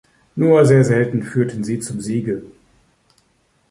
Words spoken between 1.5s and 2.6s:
sie zum Siege.